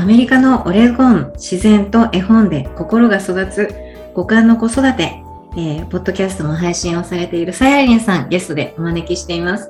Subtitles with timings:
[0.00, 3.68] アメリカのオレゴン自然と絵本で心が育つ
[4.14, 5.22] 五感の子育て、
[5.58, 9.68] えー、ポッドキャストも配信をされているさやりんさんゲストでお招きしています。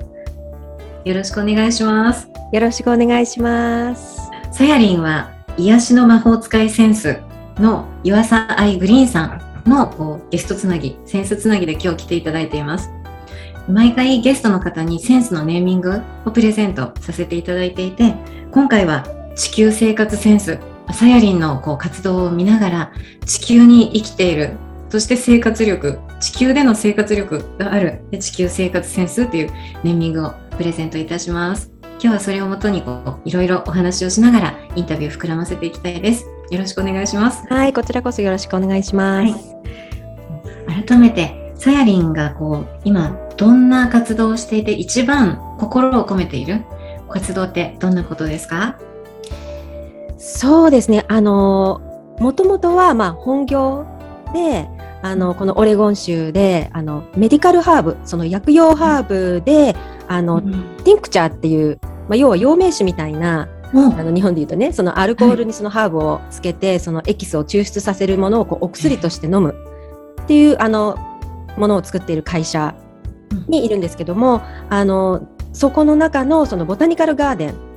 [1.03, 2.29] よろしくお願いします。
[2.53, 4.21] よろしくお願いします。
[4.53, 7.17] さやりんは癒しの魔法使いセンス
[7.57, 12.89] の岩佐愛グリーンさんのゲストつなぎセンスつなぎで今日来ていただいています。
[13.67, 18.15] 毎回ゲストの方にセンスのネーミングをプレゼントさせていただいていて
[18.53, 19.03] 今回は
[19.35, 20.59] 地球生活センス
[20.93, 22.91] さやりんのこう活動を見ながら
[23.25, 24.51] 地球に生きている。
[24.89, 28.03] そして生活力地球での生活力がある。
[28.19, 29.51] 地球生活センスっていう
[29.83, 31.71] ネーミングをプレゼントいたします。
[31.93, 36.25] 今日はそれをもとにこういろいろお話をしながらインタビュー膨らませていきたいです。
[36.49, 37.45] よろしくお願いします。
[37.47, 39.31] はいこちらこそよろしくお願いします、
[40.67, 46.65] はい、改めてさやりんがこう今どんな活動をしていて一番心を込めている
[47.09, 48.77] 活動ってどんなことですか？
[50.21, 51.03] そうですね。
[51.07, 51.81] あの、
[52.19, 53.87] もともとは、まあ、本業
[54.33, 54.69] で、
[55.01, 59.75] あの、このオレゴン州で、あの、メディカルハーブ、その薬用ハーブで、
[60.07, 60.51] あの、うん、
[60.83, 69.55] ティンクチャーっていう、まあ、要は陽明酒みたいな、うん、あの日本で言うとねそのアルコールにそのハーブをつけて、はい、そのエキスを抽出させるものをこうお薬として飲む
[70.23, 70.97] っていうあの
[71.57, 72.75] ものを作っている会社
[73.47, 77.70] にいるんですけども、あのそこの中のそのボタニカルガーデン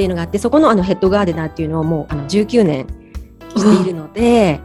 [0.00, 2.86] っていうのがあってそこのあのヘッドガーデナーっていうのをもうあの19年
[3.54, 4.60] しているので。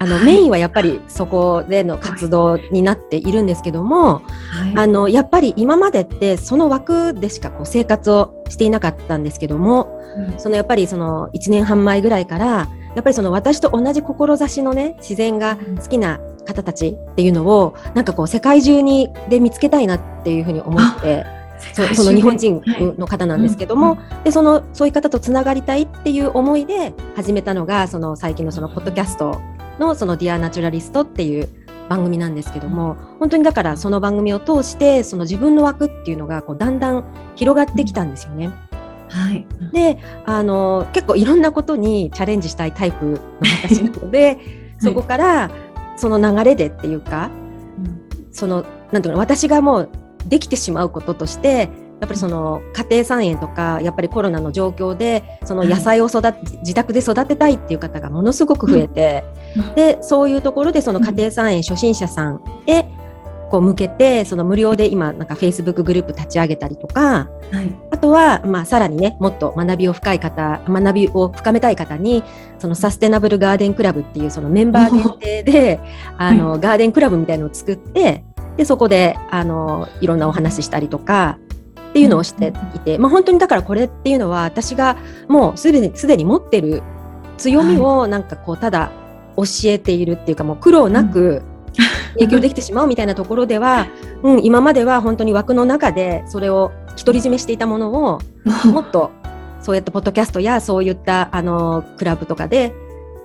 [0.00, 12.68] あの、メインはやっぱりそこでの活動になっているんですけども、はい、あのやっぱり今までってその枠でしかこう生活をしていなかったんですけども、うん、そのやっぱりその1年半前ぐらいからや
[13.00, 21.37] っぱりその私と同じ志のね自然が好きな方たちっていうのをなんかこう世界中にで見つけたいなっていうふうに思って。
[21.72, 22.62] そその日本人
[22.98, 23.98] の方なんですけども、はい。
[24.18, 29.40] うん、でそのそういう方とつながりたいっていう思いで始めたのがその最近のそのポッドキャスト
[29.78, 31.48] のそのディアナチュラリストっていう
[31.88, 37.04] 番組なんですけども本当にだからその番組を通してその自分の枠っていうのがこうだんだん
[37.34, 38.50] 広がってきたんですよね。
[39.08, 43.18] はい、であの結構いろんなことにチャレンジしたいタイプの
[43.62, 44.38] 私なので、
[44.78, 45.50] そこから
[45.96, 47.30] その流れでっていうか、
[48.32, 49.90] そのなんていうの私がもう
[50.28, 59.24] できてしまうこととしてやっぱりその家庭菜園とかやっぱりコロナの状況でその野菜を育て、自宅で育てたいっていう方がものすごく増えて、
[59.74, 62.86] でそういうところでその家庭菜園初心者さんへ
[63.50, 72.22] こう向けてその無料で今なんかフェイスブックグループ立ち上げたりとか、はい、あとはまあさらにねもっと学びを深い方学びを深めたい方に
[72.58, 75.80] そのサステナブルガーデンクラブっていうそのメンバー限定で
[76.18, 78.24] あの、ガーデンクラブみたいのを作って
[78.58, 81.38] でそこであのいろんなお話ししたりとか
[81.90, 84.98] っていうのをしていて、まあ、本当にだからこれっていうのは私が
[85.28, 86.82] もうすでにすでに持ってる
[87.38, 88.90] 強みをなんかこうただ
[89.36, 91.42] 教えているっていうかもう苦労なく
[92.14, 93.86] 影響できてしまうみたいなところでは、
[94.24, 98.18] うん、今までは本当に枠の中でそれを独り占めしていたものを
[98.66, 99.12] もっと
[99.60, 102.74] そうやってポッドキャストやそういったあのクラブとかで、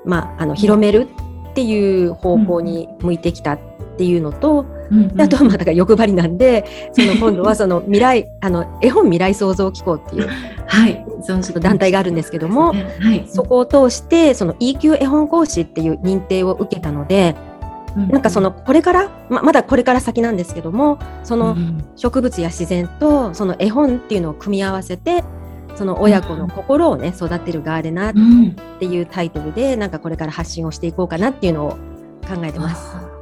[0.06, 1.08] まあ、あの広める
[1.50, 3.60] っていう方向に向いてきたっ
[3.98, 10.30] ていうのと、うんうん、あとはまだ欲張りなんで その今度はその未来あの絵本未来創造機構っていう、
[10.68, 17.36] はい、その団体があるんですけども、はい、そこを通してその E 級絵本講師っていう認定を受けたので。
[17.96, 21.56] なんかそのこれからままだこれから先なんですけどもその
[21.96, 25.24] 植物や自然とその絵本っていうのを組み合わせて
[25.76, 31.70] その親子の心をね育てるガーデナーっていうタイトルでなんかこれから発信をしていこうかなっていうのを
[32.28, 33.13] 考えてます。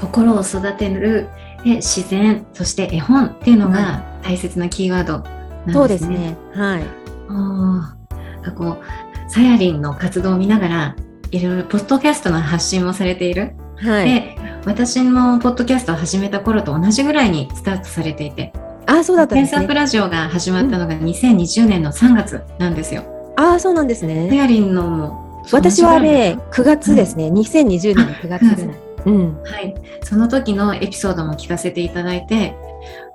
[0.00, 1.28] 心を育てる
[1.64, 5.74] 自然そして絵本っていうのが大切なキーワードなんですね。
[5.78, 6.84] そうですねはい
[7.28, 10.96] あこうさやりんの活動を見ながら
[11.32, 14.04] いろいろポッドキャストの発信もされている、はい。
[14.04, 18.52] で私もポッドキャストを始めた頃と同じぐらいにスタートされていて
[18.86, 19.66] あ、そうだったんですね。
[19.66, 23.02] ラジオが始まったのが2020年の3月なんですよ。
[23.36, 24.34] あ、そうなんですさね。
[24.34, 27.28] やりんのも私はね同じ、9月ですね。
[27.28, 28.85] 2020年の9月ぐらい。
[29.06, 29.42] うん。
[29.42, 32.54] はい、その時のエピソードも聞かせていただいて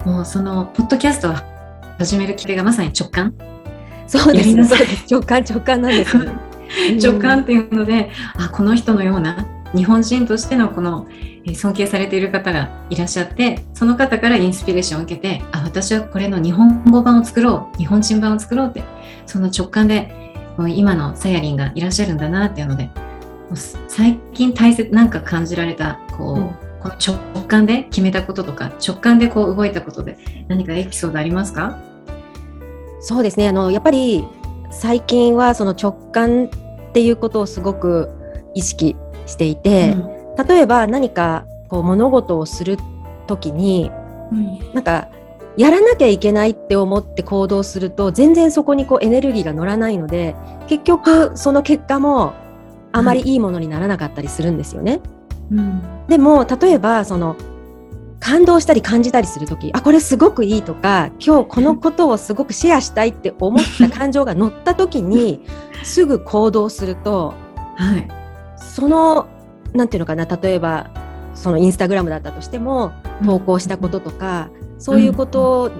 [0.05, 1.35] もうそのポッドキャストを
[1.99, 3.35] 始めるきっかけがまさに直感？
[4.07, 4.49] そうです。
[4.49, 6.17] やりなさいそうです直感、直感なんです。
[7.01, 9.45] 直感っていうので、あこの人のような
[9.75, 11.07] 日本人としてのこの
[11.43, 18.83] えー尊敬されている方がいらっしゃってその方からインスピレーションを受けてあ私はこれの日本語版を作ろう日本人版を作ろうって
[19.25, 20.11] その直感で
[20.67, 22.89] 今のさやりんがいらっしゃるんだなっていうので
[23.55, 26.49] 最近大切なんか感じられたこう、うん。
[26.81, 30.17] この直感で決めたこととか直感でこう動いたことで
[30.47, 31.77] 何かエピソードありますか？
[33.01, 33.49] そうですね。
[33.49, 34.25] あの、やっぱり
[34.71, 38.09] 最近はその直感っていうことをすごく
[38.55, 38.95] 意識
[39.27, 39.95] していて、
[40.47, 42.77] 例えば何かこう物事をする
[43.27, 43.91] ときに、
[44.31, 44.73] うん。
[44.73, 45.07] なんか
[45.57, 50.35] やらなきゃいけないって思って行動すると全然そこにこうエネルギーが乗らないので
[50.67, 52.33] 結局その結果も
[52.91, 55.01] あまりいいものにならなかったりするんですよね。
[55.51, 55.81] うん。
[56.07, 57.35] でも例えばその
[58.19, 65.43] 感動したり感じたりするときあこれすごくいいとか今日このことをすごくシェアしたいって思った感情が乗ったときに
[65.83, 67.33] すぐ行動すると
[67.75, 68.07] はい。
[68.57, 69.27] その
[69.73, 70.91] なんていうのかな例えば
[71.33, 72.91] そのインスタグラムだったとしても
[73.25, 75.71] 投稿したこととか、そういうこと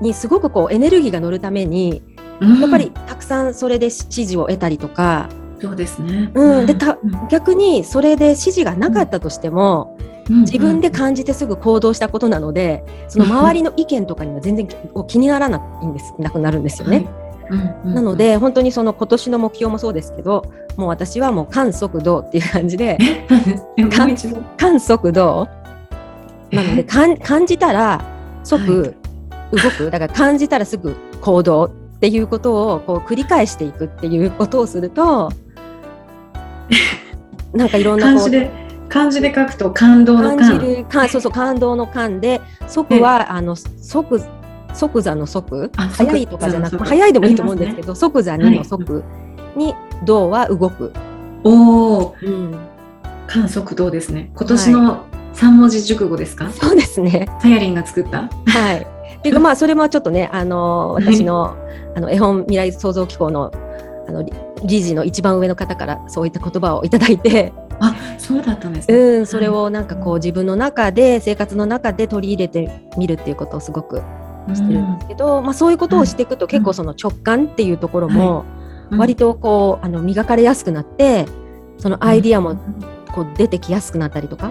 [0.00, 2.02] にすごくこうエネルギーが乗るために、
[2.40, 2.60] うん。
[2.60, 5.28] やっぱりたくさんそれで支持を得たりとか
[5.66, 6.30] そうですね。
[6.34, 6.66] うん。
[6.66, 7.28] でたうん。
[7.28, 9.96] 逆にそれで支持がなかったとしても、
[10.28, 14.68] 自分でうん感じてすぐ行動したことなのでその周りの意見とかには全然
[15.06, 16.14] 気にならないんです。
[16.18, 17.06] なくなるんですよね。
[17.48, 17.88] はい。
[17.94, 22.98] なので本当にその今年の目標もそうですけどもう私はもう観速度っていう感じで
[23.76, 23.84] え？
[23.84, 24.40] もう一度？
[24.56, 25.46] 観速度。
[26.50, 28.00] なので感じたら
[28.42, 28.96] 即
[29.52, 29.90] 動く。
[29.90, 31.64] だから感じたらすぐ行動
[31.96, 35.30] っていうことをこう繰り返していくっていうことをすると
[37.52, 38.50] なんかいろんなこう漢字で
[38.88, 44.20] 漢字で書くと感動の感そうそう感動の感で即はあの即
[44.74, 45.70] 即座の即。
[45.76, 48.58] あ早いとかじゃなく早いでもいいと思うんですけど即座にはい。
[48.58, 49.02] の即
[49.56, 49.74] に
[50.04, 50.92] 動は動く、
[51.42, 52.54] おお、うん、
[53.26, 54.30] 観測動ですね。
[54.34, 56.50] 今年の三文字熟語ですか？
[56.52, 57.26] そうですね。
[57.40, 58.28] さやりんが作った？
[58.46, 58.86] はい。
[59.16, 61.56] っていうかまあそれもちょっとねあの私の
[61.96, 63.50] あの絵本未来創造機構の
[64.08, 64.32] あの理
[64.64, 68.96] 理事の一番上の方からそういった言葉をいただいて、あ、そうだったんですね。
[68.96, 74.02] うん、それをなんかこう自分の中で生活の中で取り入れてみるっていうことをすごく
[74.54, 78.44] してるんですけど、まあそういうことをしていくと結構その直感っていうところも
[78.90, 78.98] うん。
[78.98, 81.26] 割とこうあの磨かれやすくなって
[81.78, 82.58] そのアイディアもうん。
[83.12, 84.50] こう出てきやすくなったりとか、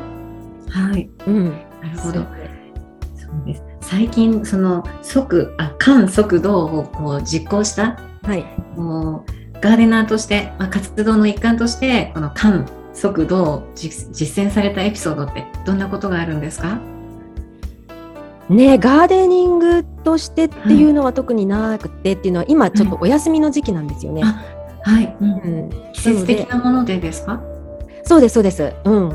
[0.70, 1.08] はい。
[1.28, 1.52] うん、
[1.84, 2.14] なるほど。
[2.14, 3.46] そう。
[3.46, 3.64] です。
[3.80, 8.44] 最近その速あ観速動をこう実行したはい。
[8.76, 9.32] もう
[9.66, 16.80] ガーデナーとして、まあ、活動の一環としてこの観速度を実実践されたエピソードってどんなことがあるんですか？
[18.48, 24.22] ねガーデニングとしてっていうのは特になくてっていうのは今ちょっとお休みの時期なんですよね。
[24.24, 24.40] あ
[24.84, 25.34] はい、うんう
[25.66, 27.42] ん、季節的なものでですか？
[28.04, 28.72] そうですそうです。
[28.84, 29.10] うん。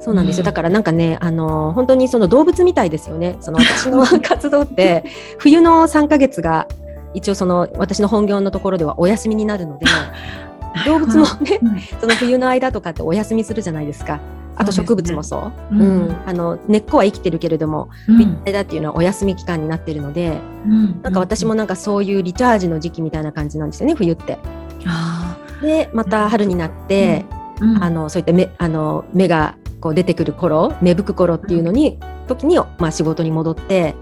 [0.00, 0.42] そうなんですよ。
[0.42, 3.36] うんだからなんかね、あの本当にその動物みたいですよね。
[3.40, 5.04] その私の 活動って
[5.38, 6.66] 冬の3ヶ月が
[7.14, 9.86] 一応その私の本業のところではお休みになるので、
[10.84, 11.80] 動物もね、 うん。
[12.00, 14.20] その冬の間とかってお休みするじゃないですか。
[14.56, 15.74] あと植物もそう。
[15.74, 15.80] うん。
[15.80, 16.16] うん。
[16.26, 18.38] あの根っこは生きてるけれども、うん。
[18.44, 21.00] 間っていうのはお休み期間になってるので、うん。
[21.02, 24.38] なんか私もなんかそういうリチャージの時期みたいな感じなんですよね、冬って。
[24.86, 27.82] あで、また春になって、ーうん。
[27.84, 33.94] あのそういった目あの目がこう出てくる頃芽吹く頃っていうのに、時に、まあ、仕事に戻って、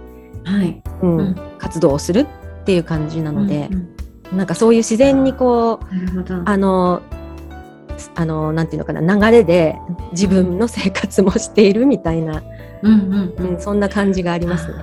[0.44, 0.82] はい。
[1.02, 1.16] うん。
[1.18, 1.36] うん。
[1.58, 2.26] 活動をする
[2.62, 3.92] っていう感じなのでう、ん
[4.32, 7.02] なんかそういう自然にこうあの
[8.14, 9.76] あのなんていうのかな流れで
[10.12, 12.42] 自分の生活もしているみたいな、
[12.82, 13.54] うんうんうん。
[13.54, 14.74] うん、そんな感じがありますね。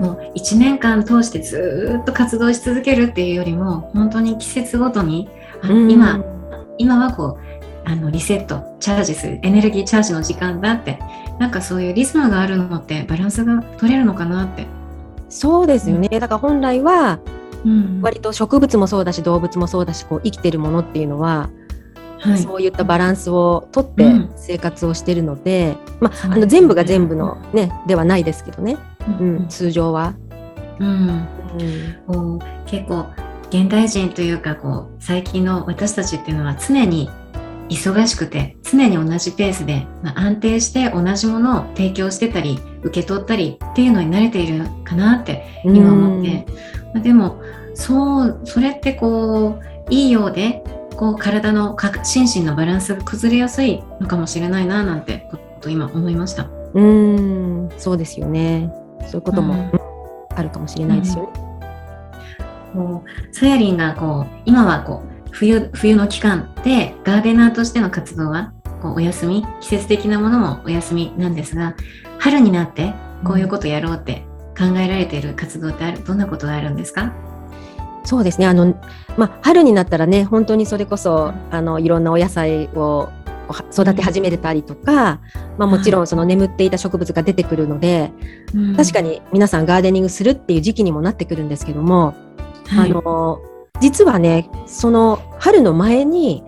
[0.00, 5.28] もう1年間通してずーっと活動し続けるっていうよりも本当に季節ごとに
[5.62, 5.90] あうん。
[5.90, 6.24] 今
[6.78, 10.98] 今はこうあのリセットチャージするエネルギーチャージの時間だって
[11.38, 14.66] なんかそういうリズムがあるのってバランスが取れるのかなって。
[15.28, 16.08] そうですよね。
[16.08, 17.20] だから本来は
[17.64, 18.00] うん。
[18.02, 21.48] 割と植物もそうだし動物もそうだしこう生きてるものっていうのは、
[22.20, 22.38] はい。
[22.38, 24.32] そういったバランスをとってうん。
[24.36, 28.76] 生活をしてるので、まあ、あの全部が全部の、ね、ではないですけどね、
[29.20, 30.14] ううんん、通常は。
[30.78, 30.88] うん。
[30.88, 31.26] うん。
[32.06, 33.06] こう結構
[33.48, 37.08] 現代人というかこう最近の私たちっていうのは常に
[37.68, 46.46] 忙しくて常に同じペースで、まあ、安定して同じものを提供してたり受け取ったりっていうのに慣れているかなって今思って、
[46.92, 47.42] まあ、でも
[47.74, 50.62] そうそれってこういいようで
[50.96, 56.48] こう体のか心身のバランスが崩れやすいのかもしれないななんてこと今思いました。
[56.74, 57.68] うん。
[57.78, 58.72] そうですよね。
[59.02, 59.80] そういうことも、うん。
[60.36, 61.44] あるかもしれないですよね。
[62.74, 71.74] こうさやりんがこう今はこう冬冬の期間でガーデナーとしての活動はこうお休み季節的なものもお休みなんですが
[72.18, 74.24] 春になってこういうことやろうって
[74.56, 77.12] 考えられている活動ってあるどんなことがあるんですか？
[78.04, 78.46] そうですね。
[78.46, 78.78] あの、
[79.16, 83.08] まあ、春になったらね、本当にそれこそ、あの、いろんなお野菜を
[83.72, 85.20] 育て始めれたりとか、
[85.56, 88.12] まあ、もちろんその眠っていた植物が出てくるので、
[88.76, 92.14] 確かに、に皆さんガーデニングするっていう時期にもなってくるんですけども、
[92.66, 92.90] はい。
[92.90, 93.40] あの、
[93.80, 96.42] 実はね、その春の前に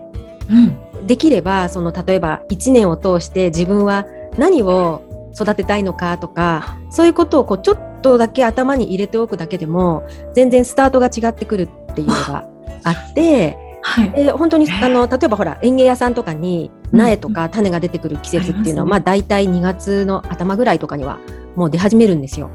[0.49, 0.87] うん。
[1.07, 4.05] できれば、その例えば1年を通して自分は
[4.37, 5.03] 何を
[5.33, 12.45] 育てたいのかとか、そういうことをこうちょっとだけ頭に入れておくだけでも、全然スタートが違ってくるっていうのが
[12.83, 14.11] あって、はい。
[14.11, 18.83] で本当にえーあの例えばほら園芸屋さんとかに苗とか種が出てくる季節っていうのは、ありますね。
[18.89, 21.19] まあ大体2月の頭ぐらいとかには
[21.55, 22.49] もう出始めるんですよ。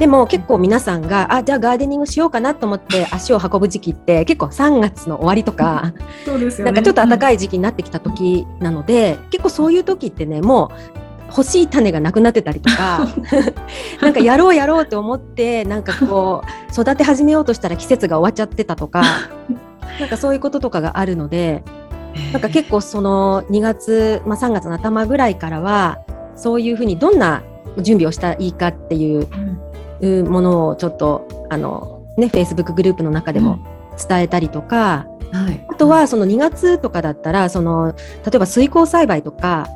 [0.00, 5.92] でも結構皆さんがあじゃあガーデニングしようかなと思って足を運ぶ時期って結構3月の終わりとか
[6.24, 13.08] そうですなんかちょっと暖い、かい時期になってきた時なので結構そういう時ってねもう欲しい種がなくなってたりとか
[14.00, 19.02] なんかやろうやろうと思ってなんかこう育て始めようとしたら季節が終わっちゃってたとか
[20.00, 21.62] なんかそういうこととかがあるので
[22.32, 25.98] なんか結構その2月、まあ、3月の頭ぐらいからは
[26.36, 27.42] そういうふうにどんな
[27.82, 29.28] 準備をしたらいいかっていう
[30.00, 33.58] うんうものをちょっとあのね Facebook グループの中でも
[34.08, 37.96] 伝えたりとか、はい、あとはその2月とかだったらその例
[38.34, 39.68] えば水耕栽培とか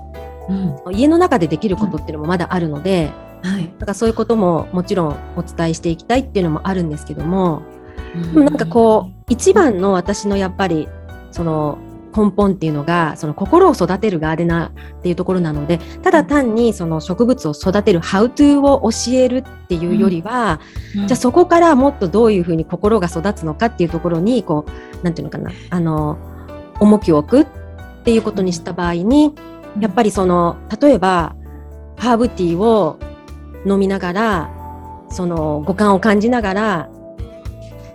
[0.48, 0.94] うん。
[0.94, 3.10] 家の中でできることっていうのもまだあるので、
[3.42, 3.72] はい。
[3.78, 7.62] なんかそういうことももちろんお伝えしていきたいっていうのもあるんですけども、
[8.14, 8.32] うん。
[8.32, 10.88] でもなんかこう一番の私のやっぱり
[11.30, 11.78] その
[12.16, 20.60] 根本っていうのがその心を育てるガーデナーっていうところなのでただ単にその植物を育てる How to を教えるっていうよりは、
[20.96, 21.06] うん。
[21.08, 24.64] じゃあそこからもっとどういうふうに心が育つのかっていうところにこ
[25.00, 26.18] うなんていうのかなあの
[26.80, 29.34] 重きを置くっていうことにした場合に
[29.80, 31.34] やっぱりその例えば
[31.96, 32.98] ハーブティーを
[33.66, 34.50] 飲みながら
[35.10, 36.90] その五感を感じながら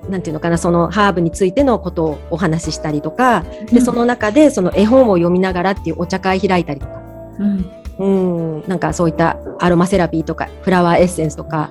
[0.09, 7.01] なんていうのかなそのハーブについてのことをお話ししたりとかでその中でその絵本を読みながらっていうお茶会開いたりとか。
[7.39, 7.71] うん。
[7.99, 8.63] うん。
[8.67, 11.69] なんかそういったアロマセラピーとかフラワーエッセンスとか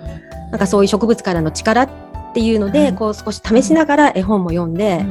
[0.51, 1.91] なんかそういう植物からの力っ
[2.35, 5.05] ていうので、はいこう少し試しながら絵本も読んで、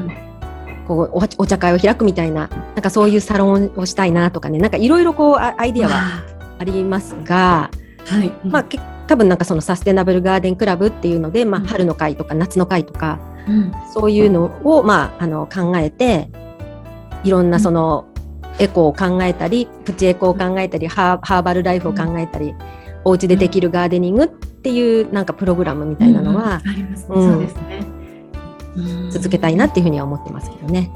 [0.88, 6.24] こうおお茶会を開くみたいななんかそういうサロンをしたいなとかねなんかいろいろこうあアイディアはは
[6.60, 6.64] あ。
[6.64, 7.70] りますが、
[8.06, 11.68] はい、まあ、け多分なんかそのサステナブルガーデンクラブっていうので、まあ、うん。
[11.68, 13.72] 春の会とか夏の会とかうん。
[13.94, 16.30] そういうのを、まあ、あの考えて
[17.24, 18.06] いろんなその
[18.60, 22.56] エコを考えたりプチエコを考えたりハーバルライフを考えたり、
[23.04, 27.16] お家でできるガーデニングっていうなんかプログラムみたいなのはうんありますね。
[27.16, 27.32] うん。
[27.32, 27.86] そうですね。
[28.76, 29.12] うん。
[29.12, 30.92] 続けたいなっていうふうには思ってますけどね。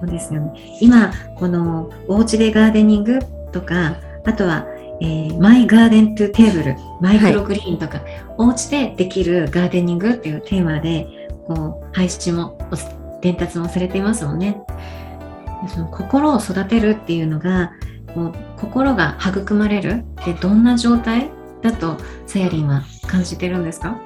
[0.00, 0.78] そうですよね。
[0.80, 3.20] 今、このお家でガーデニング
[3.52, 4.66] とか、あとは、
[5.02, 8.00] えーマイガーデントゥテーブル、マイクログリーンとか、
[8.38, 12.76] お家でできるガーデニングっていうテーマで、こう、配信も、お
[13.20, 14.62] 伝達もされていますもんね。
[15.64, 17.72] でその心を育てるっていうのが、
[18.14, 21.30] こう心が育まれるってどんな状態
[21.62, 23.98] だと、さやりんは感じてるんですか？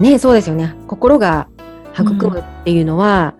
[0.00, 0.74] ねそうですよね。
[0.88, 1.48] 心が
[1.94, 3.34] 育むっていうのは、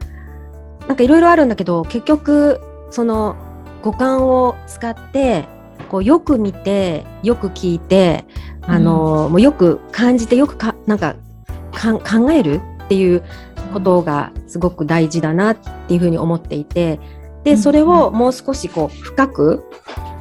[0.86, 3.36] なんかいろいろあるんだけど結局その
[3.82, 5.44] 五感を使って
[5.88, 8.24] こうよく見てよく聞いて
[8.62, 11.16] あの、もうよく感じてよくかなんか
[11.72, 13.22] 考えるっていう
[13.72, 15.56] ことがすごく大事だなっ
[15.88, 17.00] ていうふうに思っていて
[17.44, 19.64] でそれをもう少しこう深く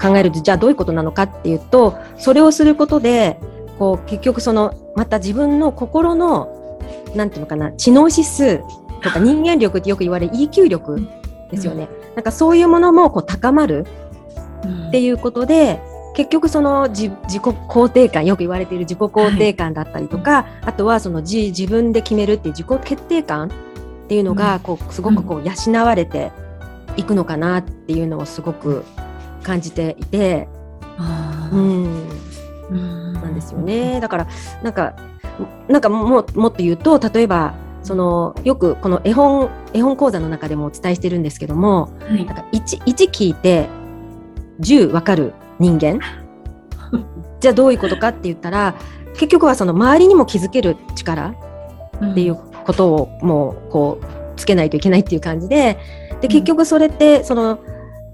[0.01, 3.39] 考えるとじゃあどういうことなのかっていうとそれをすることで
[3.79, 6.81] こう結局そのまた自分の心の
[7.15, 8.59] なんていうのかな知能指数
[9.01, 11.07] とか人間力ってよく言われる EQ 力
[11.51, 13.86] ですよね、なんかそういうものもこう高まる
[14.88, 15.79] っていうことで
[16.15, 23.51] 結局その自自己肯定感よく言われている自己肯定感だったりとか、あとはその自自分で決めるっていう自己決定感っ
[24.07, 26.31] ていうのがこうすごくこう養われて
[26.95, 28.83] いくのかなっていうのをすごく
[29.43, 30.47] 感じていて、
[31.51, 32.09] うん。
[32.71, 34.00] なんですよね。
[34.00, 34.27] だから
[34.63, 34.95] なんか
[35.67, 42.25] なんかももっと言うと例えばそのよくこの絵本絵本講座の中でもお伝えしてるんですけどもはい。
[42.25, 43.67] なんか 1, 1聞いて
[44.61, 45.99] 10分かる人間？
[47.39, 48.75] じゃあどういうことかって言ったら
[49.13, 51.33] 結局はその周りにも気づける力
[52.03, 55.77] っていうことをもうこうつけないといけないっていう感じで
[56.21, 57.59] で結局それってその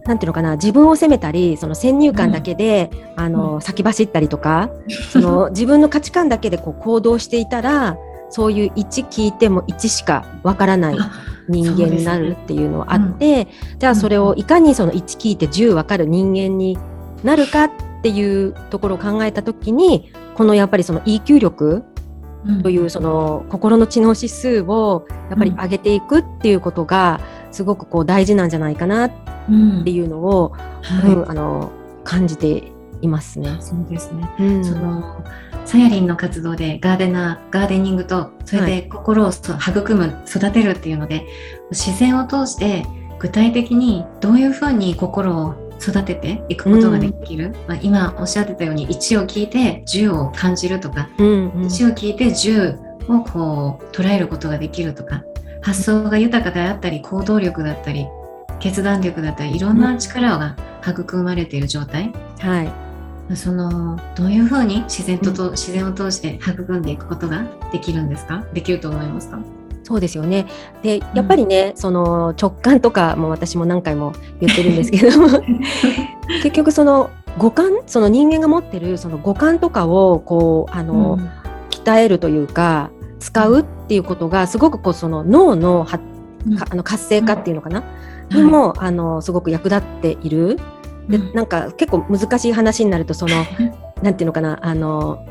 [0.05, 4.69] なんていうのかな自分を責めたりその先入観だけで、あの先走ったりとか
[5.11, 7.97] その 自分の価値観だけでこう行動していたら
[8.33, 10.97] そういう1聞いても1しかわからない
[11.47, 13.47] 人間になるっていうのはあって、
[13.77, 16.75] じゃあそれをいかにその1聞いて10わかる人間に
[17.23, 17.71] なるかっ
[18.01, 21.83] ていうところを考えた時にこのやっぱりその EQ 力
[22.63, 27.21] というその心の知能指数をやっぱり上げていくっていうことが
[27.51, 29.11] すごくこう大事なんじゃないかなっ
[29.83, 30.49] ていうのを、
[30.81, 31.13] はい。
[31.13, 31.71] うんあの
[32.03, 32.72] 感じて
[33.03, 33.57] いますね。
[33.59, 34.29] そうですね。
[34.39, 34.65] うん。
[34.65, 35.23] その
[35.65, 41.25] サヤリンの活動でガーデナーガーデニングとそれはで心をそ育む育てるっていうので
[41.71, 42.85] 自然を通して
[43.19, 51.65] 具体的にどういうふうに心を育てていくことができる、まあ、今おっしゃってたように1を聞いて10を感じるとかうんうん。
[51.65, 55.23] 1を聞いて10をこう捉えることができるとか
[55.61, 58.07] 発想が豊かであったり行動力だったり
[58.59, 60.55] 決断力だったりいろんな力が
[60.85, 62.82] 育まれている状態、はい
[63.35, 68.45] そのどういうふうに自然とと、自然を通して育んでいくことができるんですか？
[68.53, 69.39] できると思いますか？
[69.83, 70.45] そうですよね。
[70.81, 75.27] で、やっぱりね、その直感とかも私も何回も言ってるんですけども、
[76.43, 81.17] 結局その五感、その人間が持ってるその五感とかをこうあの、
[81.69, 87.83] 鍛えるというか使うっていうことがすごくこうその脳のあの活性化っていうのかな、
[88.31, 88.37] うん。
[88.37, 90.59] にも、あのすごく役立っている。
[91.09, 91.33] でうん。
[91.33, 93.35] なんか結構難しい話になるとその
[94.01, 95.25] なんていうのかなあの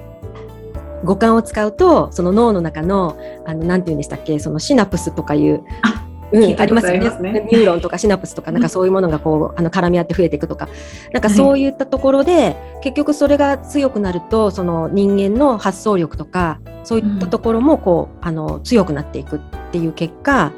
[1.05, 7.33] 五感を使うとその脳の中のあのなんていうんでしたっけそのシナプスとかいうあうんありますよね。
[7.33, 10.69] ねニューロンとかシナプスとかなんかそういうものがこうあの絡み合って増えていくとか。
[11.13, 11.69] なんかそうい。
[11.69, 20.53] ったところで、結局それが強くなるとその人間の発想力とかそういったところもこう、あの強くなっていくっていう結果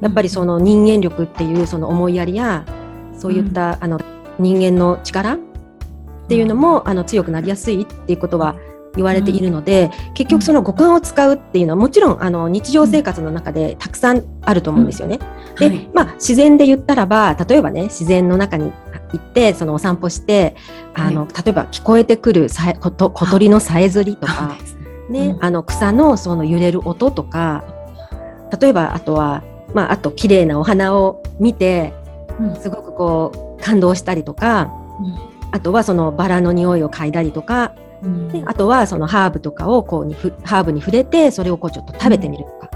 [0.00, 2.64] やっぱりその人間力っていうその思いやりや
[3.16, 4.00] そういった、あの
[4.40, 5.38] 人間の力っ
[6.28, 8.56] ていうのも、あの強くなりやすいっていうことは
[8.96, 15.18] 言われているので、結局その五感を使うっていうのはもちろんあの日常生活の中でたくさんあると思うんですよね。
[15.58, 15.90] で、はい。
[15.94, 18.72] まあ自然で言ったらば例えばね自然の中に
[19.12, 20.56] 行ってそのお散歩して
[20.94, 24.56] あの、例えば聞こえてくるさえこと小鳥のさえずりとか
[25.08, 25.44] ねね、うん。
[25.44, 27.64] あの草のその揺れる音とか
[28.60, 29.42] 例えばあとは
[29.74, 31.99] まああと綺麗なお花を見てうん
[32.60, 34.72] すごくこう感動したりとか
[35.50, 37.72] あとはそのバラの匂いを嗅いだりとか
[38.02, 38.28] うん。
[38.28, 42.70] であとはそのハーブとかをこうにふハーブに触れてそれをこうちょっと食べてみるとか、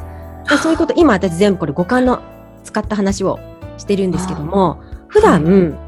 [0.50, 2.20] でそういうこと今私全部これ五感の
[2.62, 3.38] 使った話を
[3.78, 5.78] してるんですけども普段、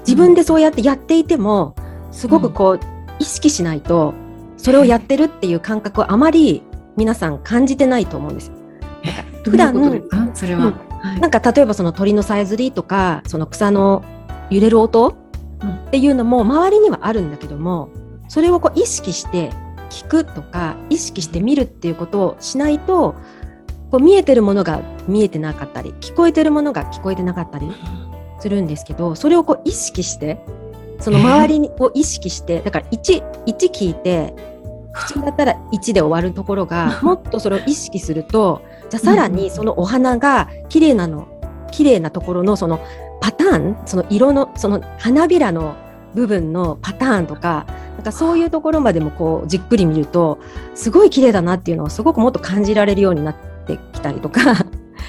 [0.00, 1.74] 自分でそうやってやっていても
[2.12, 2.80] すごくこう
[3.18, 4.14] 意識しないと
[4.56, 6.62] それをやってるっていう感覚をあまり
[6.96, 8.54] 皆さん感じてないと思うんですよ。
[9.44, 10.30] どういうことですか？
[10.34, 11.20] それは、うんはい。
[11.20, 14.04] なんか例えばその鳥のさえずりとかその草の
[14.50, 15.16] 揺れる音
[15.62, 17.90] うんっていうのも周りにはあるんだけども
[18.28, 19.50] それをこう意識して
[19.90, 23.14] 聞くとか意識して見るっていうことをしないと
[23.90, 27.66] こう見えてるものが見えてなかったり聞こえてるものが聞こえてなかったり
[28.38, 30.40] するんですけどそれをこう意識して
[31.00, 34.34] その周りにを意識してだから 1, 1聞いて
[34.92, 41.28] 普通だったら1で終わるところが もっとそれを意識するとじゃあさらにそのお花が綺麗なの
[41.70, 42.80] 綺麗なところのその
[43.20, 45.76] パターンその色のその花びらの
[46.14, 50.40] 部分のパターンとかなんかそういうところまでもこうじっくり見ると
[50.74, 54.40] すごい綺麗だなっていうのをすごくもっと感じられるようになってきたりとか。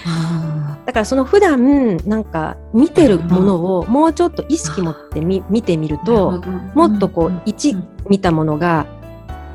[0.06, 8.88] あだからその普段なんか見てるものをもうちょっと意識持ってみ見てみるーともっとこううん1見たものが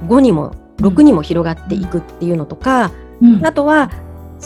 [0.07, 3.47] 5にも6にも広がっていくっていうのとかうん。
[3.47, 3.91] あとは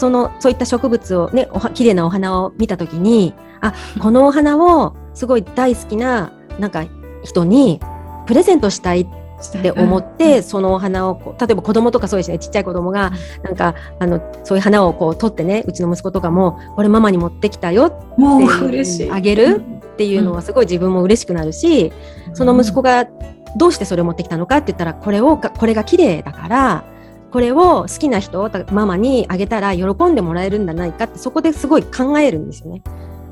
[0.01, 6.85] そのそういった植物をねおは綺麗なお花を見た時にあこのお花をすごい大好きななんか
[7.23, 7.79] 人に
[8.25, 12.39] プレゼントしたいって思って、そのお花をこう例えば子供とかそうですね。
[12.39, 13.11] ちっちゃい子供が
[13.43, 19.11] なんかあのそういう花をこう取ってねうちの息子とかもこれママに持ってきたよっもうって嬉しい。
[19.11, 19.61] あげる
[19.97, 21.91] ていうのはすごい自分も嬉しくなるし、
[22.33, 23.07] その息子が
[23.55, 26.90] どうしてそれを持ってきたのかって言ったらこれをこれが綺麗だから
[27.31, 32.83] これを好きな人ママにあげたら喜んでもらえるんじゃないかってそこですごい考えるんですよね。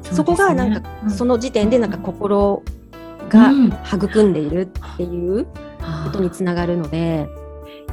[0.04, 2.64] そこがなんかその時点でなんか心
[3.28, 3.52] が
[3.94, 5.52] 育んでいるっていうこ
[6.12, 7.28] とにつながるので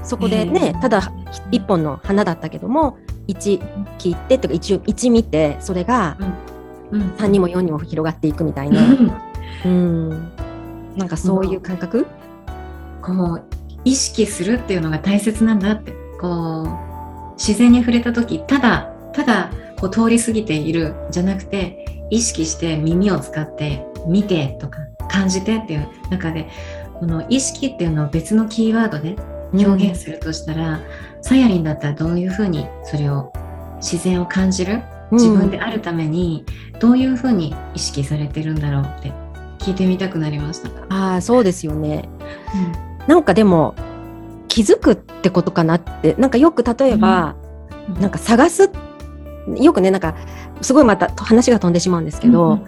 [0.03, 1.13] そこでねただ
[1.51, 3.61] 一本の花だったけども1
[3.99, 6.37] 聞いてとか 1, 1見てそれがうん。
[7.17, 8.81] 3にも4にも広がっていくみたいな、
[9.65, 10.09] うん、
[10.97, 12.07] なんかそういう感覚、
[13.03, 13.45] こう
[13.87, 26.49] 意識するっていうのが大切なんだってこう自然に触れた時ただただこう通り過ぎているじゃなくて意識して耳を使って見てとか感じてっていう中で
[26.99, 29.17] この意識っていうのを別のキーワードで
[29.53, 30.81] 表現するとしたら、
[31.23, 33.33] サヤリンだったらどういうふうにそれを
[33.77, 36.45] 自然を感じる自分であるために
[36.81, 39.13] どういうふうに意識されてるんだろうって
[39.59, 40.71] 聞いてみたくなりました。
[40.89, 42.09] ああそうですよね
[43.07, 43.75] なんかでも
[44.49, 46.15] 気づくってことかなって。
[46.19, 47.37] なんかよく例えば、
[47.89, 48.01] うん。
[48.01, 48.71] なんか探す
[49.57, 50.17] よくねなんか
[50.61, 52.65] すごいまた話が飛んでしまうんですけど、うん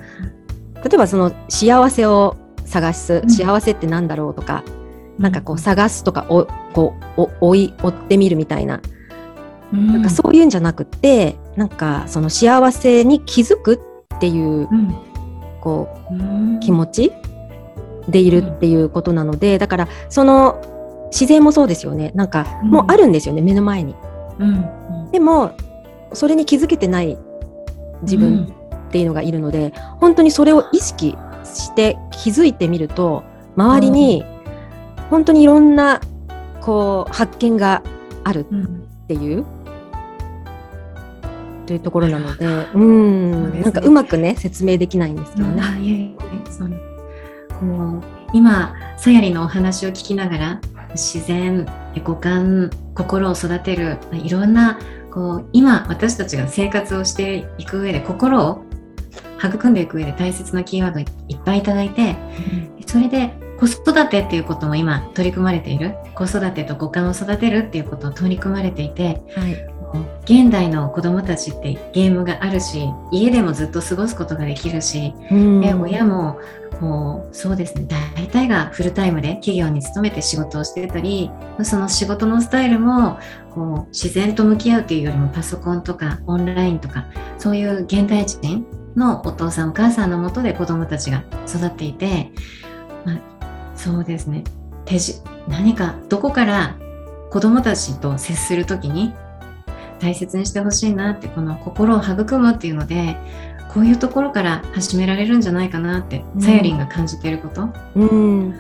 [0.85, 3.29] 例えばその幸せを探すん。
[3.29, 4.63] 幸せってなんだろうとか、
[5.19, 8.81] なんかこううん探すとかおこうお追い追ってみるみたいな,、
[9.73, 9.87] うん。
[9.89, 13.81] なんかそういうんじゃなくてなんかその幸せに気づく
[14.15, 14.95] っていううん。
[15.61, 16.57] こうん。
[16.59, 17.13] う気持ち
[18.09, 20.61] でいるっていうことなのでだからその
[21.11, 22.13] 自然もそうですよね。
[22.15, 23.95] なんかもうあるんですよね、目の前に。
[24.39, 25.11] うん。
[25.11, 25.53] でも
[26.13, 27.19] それに気づけてない
[28.03, 28.53] 自分
[28.89, 33.25] っていうのがいるので、本当にそれを意識して気づいてみると
[33.57, 34.25] 周りに
[35.11, 36.01] 本当にいろんな
[36.61, 37.83] こう発見が
[38.25, 38.67] あるうんっ
[39.09, 39.45] ていう。
[41.67, 43.61] というところなので、うん、ね。
[43.61, 45.63] なんかうまくね説明できないんですけどね。
[45.63, 46.17] あいえい
[46.47, 46.88] え
[47.61, 51.67] こう今さやりのお話を聞きながら自然
[52.05, 54.79] 五感心を育てるいろんな
[55.13, 58.65] こう今私たちが生活をしていく上で心を
[59.43, 61.07] 育んでいく上で大切なキーワードいっ
[61.45, 62.17] ぱいいただいて
[62.87, 65.97] それで子育てっていうことも今取り組まれている。
[66.15, 69.78] 子育てと五感を育てるっていうことを取り組まれていてはい、
[70.29, 75.61] 現代の子どもたちってゲームがあるし家でもずっと過ごすことができるしうん。
[75.63, 76.39] で親も
[76.83, 77.87] もうそうですね。
[78.15, 81.31] 大体がフルタイムで企業に勤めて仕事をしてたり
[81.63, 83.19] その仕事のスタイルも
[83.55, 87.07] こう自然と向き合うというよりもパソコンとかオンラインとか
[87.39, 92.31] そういう現代人のお父さんお母さんのもとで子どもたちが育っていて、
[93.07, 93.21] まあ、
[93.75, 94.45] そうですね。
[94.85, 95.15] 手じ
[95.49, 96.77] 何かどこから
[97.31, 99.15] 子どもたちと接するときに
[100.01, 103.17] 大切にしてほしいなってこの心を育むっていうので
[103.73, 106.41] こういうところから始められるんじゃないかなって、うん。
[106.41, 107.69] さやりんが感じていること？
[107.97, 108.55] うん、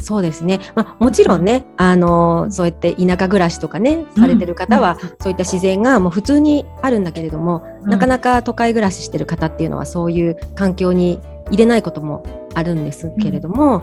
[0.00, 0.60] そうですね。
[0.74, 5.08] まあ、もちろんね、あのそうやって田舎暮らしとかね、されてる方は、うん。
[5.20, 12.24] そういった自然がもう普通にあるんだけれども、なかなか都会暮らししてる方っていうのはそういう環境に入れないことも
[12.54, 13.82] あるんですけれども、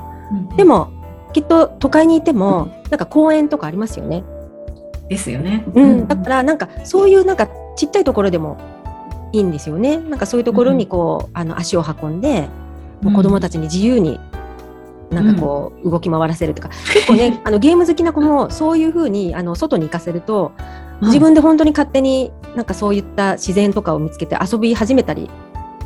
[0.58, 0.92] でも
[1.34, 4.24] きっと都会にいてもなんか公園とかありますよね。
[5.10, 5.64] ですよね。
[5.74, 8.58] うん、だからなんかそういうなんかちっちゃいところでも
[9.32, 9.98] いいんですよね。
[9.98, 12.50] なんかそういうところにこう、あの足を運んで、
[13.02, 14.20] もう子供たちに自由に
[15.12, 20.52] なんかこう動き回らせるとか、 結構ねあのゲーム好きな子もそういうふうにあの外に行かせると
[21.02, 25.30] 自分で本当に勝手になんかそういった自然とかを見つけて遊び始めたり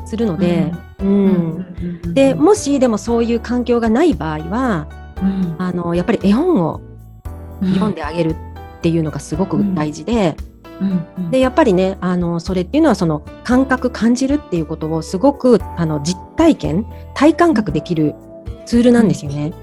[0.05, 2.13] するので、うん。
[2.13, 4.87] でもしでもそういう環境がない場合は
[5.21, 5.55] うん。
[5.59, 6.81] あのやっぱり絵本を
[7.61, 7.73] うん。
[7.73, 8.35] 読んであげる
[8.81, 10.35] っていうのがすごく大事で。
[10.81, 11.05] うん。
[11.17, 11.31] うん。
[11.31, 18.15] でやっぱりねあのそれっていうのはその感覚感じるっていうことをすごくあの実体験体感覚できる
[18.65, 19.53] ツールなんですよね。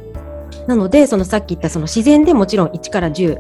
[0.69, 3.39] なのでそのさっき言ったその自然でもちろん1から10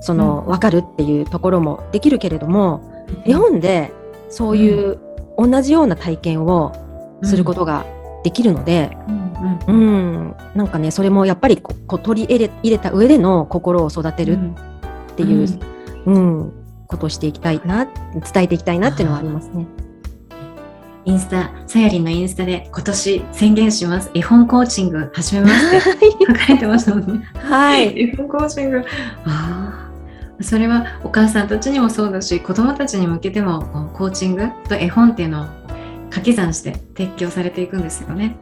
[0.00, 3.92] その分かるっていうところもできるけれども、絵本で
[4.28, 4.98] そういう
[5.36, 6.72] 同じような体験を
[7.22, 7.84] することが
[8.22, 9.28] できるので、うん。
[9.66, 10.36] うん。
[10.54, 14.38] なんかねそれもやっぱりここう取り入れ入れた上での心を育てる
[15.22, 15.60] っていう、
[16.06, 16.52] うん
[16.88, 19.66] ことをしていきたいな伝えていきたいなっていうのはありますね。
[21.04, 24.10] インスタ、さやりんのインスタで今年宣言します。
[24.14, 27.26] 絵本コーチング始めますって書かれてましたもんね。
[27.34, 28.78] はい、絵本コーチング。
[29.24, 29.90] あ
[30.40, 30.42] あ。
[30.42, 35.44] それはお母さんたちにもそうだし、子供たちに向けてもコーチングと絵本っていうのを
[36.04, 38.36] 掛け算して提供されていくんですよね。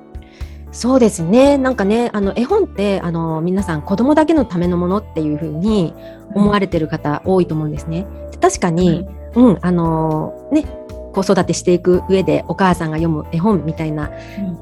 [0.72, 5.94] そうですねなんかねあの絵本ってあの皆さん子供だけのためのものっていうふうに
[6.34, 8.06] 思われてる方多いと思うんですね。
[8.32, 10.64] で確かに、うんあのね
[11.12, 14.10] 子育てしていく上でお母さんが読む絵本みたいな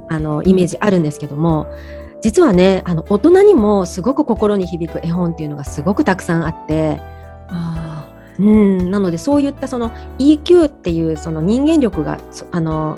[0.09, 1.67] あのイメージあるんですけども
[2.23, 7.01] 実はねあの大人にもすごく心に響く絵本っていうのがすごくたくさんあって。
[7.49, 12.97] あうん、なのでそういったその EQ っていうその人間力がそあの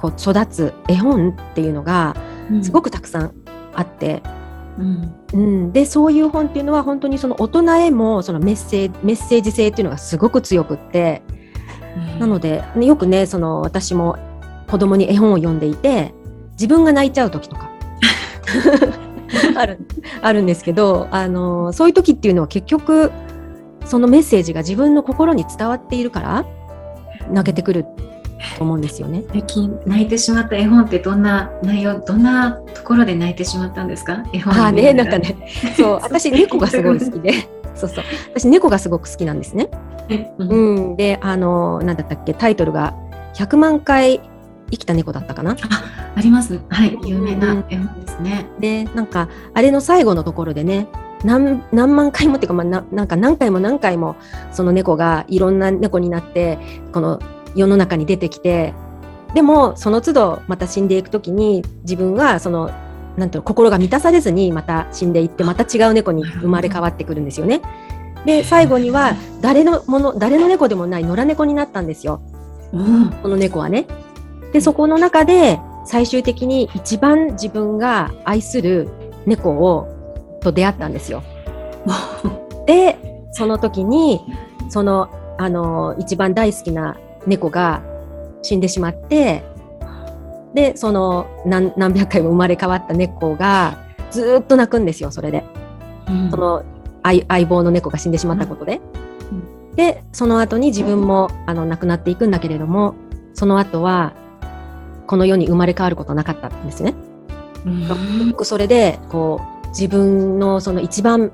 [0.00, 3.34] こう育つ絵本っていうのがあすごくたくさん
[3.74, 4.22] あって、
[4.78, 5.14] うん。
[5.32, 11.22] うん、でそういう本っていうのは本当にその大人へもそのメッセージメッセージ性っていうのがすごく強くって。
[12.18, 14.16] なのでねよくねその私も
[14.68, 16.14] 子供に絵本を読んでいて
[16.52, 17.70] 自分が泣いちゃう時とか。
[19.56, 19.78] ある
[20.22, 23.12] あるんですけどあのそういう時っていうのは結局
[23.84, 26.44] そのメッセージが自分の心に伝わっているから
[27.30, 27.86] 泣けてくる
[28.58, 29.24] と思うんですよね。
[29.32, 34.24] 最近泣いてしまった絵本ってどんな内容どんなところで泣いてしまったんですか？
[34.32, 35.36] 絵本ああねなんかね
[35.76, 37.32] そう私猫がすごい好きで。
[37.74, 38.04] そうそう。
[38.34, 39.68] 私猫がすごく好きなんですね。
[40.38, 40.48] うん。
[40.48, 42.34] うん、であのなんだったっけ？
[42.34, 42.94] タイトルが
[43.36, 44.20] 「100万回
[44.70, 45.56] 生きた猫」だったかな？
[46.16, 46.60] あります。
[46.68, 48.46] はい有名な絵本ですね。
[48.58, 50.88] でなんかあれの最後のところでね
[51.24, 54.16] 何何万回もっていうか、まあ、ななんか何回も何回も
[54.52, 56.58] その猫がいろんな猫になって
[56.92, 57.20] この
[57.54, 58.74] 世の中に出てきて
[59.34, 62.70] でもその都度また死んでいく時に自分はその
[63.16, 67.60] なんていうの心が満たされずにまた死んでいってまた違う猫に生まれ変わってくるんですよね。
[68.24, 72.20] で最後には誰のもの誰の猫でもない野良猫になったんですよ
[72.72, 73.86] うんこの猫はね。
[74.52, 78.88] でそこの中で最終的に一番自分が愛する
[79.26, 79.88] 猫を
[80.42, 81.22] と出会ったんですよ。
[82.66, 82.98] で
[83.32, 84.20] その時に
[84.68, 85.08] その
[85.38, 87.82] あの一番大好きな猫が
[88.42, 89.44] 死んでしまって
[90.54, 93.78] でその何何百回も生まれ変わった猫が
[94.10, 95.44] ずーっと泣くんですよそれで。
[96.08, 96.64] うんその
[97.02, 98.80] 相相棒の猫が死んでしまったことで。
[99.76, 102.96] でその後に自分もあの亡くなっていくんだけれども
[103.34, 104.12] その後は
[105.06, 106.94] この世に生まれ変わることはなかったんですね。
[107.64, 111.30] うん僕それでこう自分のその一番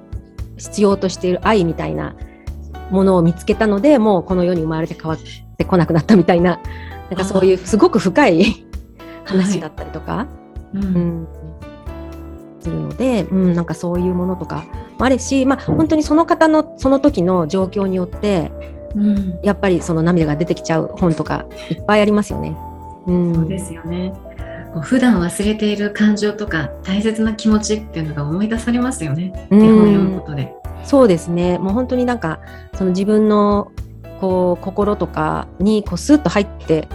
[0.58, 2.14] 必要としている愛みたいな
[2.90, 5.16] ものを見つけたのでもうこの世に生まれて変わ
[5.56, 6.60] ってこなくなったみたいな
[7.08, 8.66] なんかそういうすごく深い
[9.24, 10.26] 話だったりとか、
[10.74, 11.22] ううん。
[11.22, 11.28] ん、
[12.60, 14.64] するので、うん、なんかそういうものとか
[14.98, 18.52] もあるし、まあ、本当にその方のその時の状況によって
[18.94, 19.38] うん。
[19.42, 22.56] やっぱりその涙が出てきちゃう本とかいっぱいありますよね。
[23.06, 24.12] うん、そうですよね。
[24.82, 29.48] 普段忘れている感情とか大切な気持ちっていうのが思い出されますよね。
[29.50, 29.62] うん。
[29.62, 30.52] 絵本を読むことで。
[30.84, 31.58] そうですね。
[31.58, 32.40] もう本当になんか
[32.74, 33.70] その自分の
[34.20, 36.88] こう心とかにこうスッと入って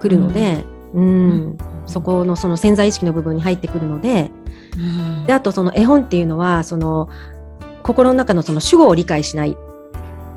[0.00, 4.30] くるので、うん、そこのその潜在意識の部分に入ってくるので、
[4.76, 5.24] うん。
[5.26, 7.08] であとその絵本っていうのはその
[7.82, 9.56] 心の中のその主語を理解しない、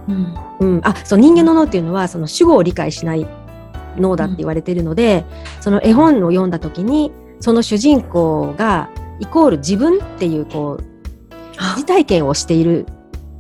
[0.08, 0.36] うん。
[0.60, 3.28] うん、あそう人間の脳っていうのはその主語を理解しない
[3.98, 5.26] 脳だって言われているので、
[5.62, 10.84] その絵本を読んだ時にその主人公がイコール自分っていうこう
[11.58, 11.76] あ。
[11.76, 12.86] 疑似体験をしている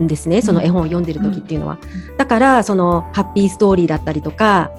[0.01, 1.77] んですね、その絵本を読んでる時っていうのは。
[2.17, 4.71] だからそのハッピーストーリーだったりとか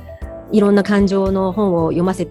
[0.52, 2.28] いろんな感情の本を読ませ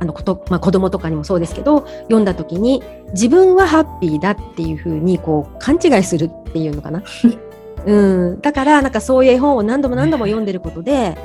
[0.00, 7.02] あのこと、まあ、子供とかにもそうですけど読んだ時に自分はハッピーだっていうふうにこう勘違いするっていうのかな。
[7.84, 11.16] うん、だからなんかそういう絵本を何度も何度も読んでることで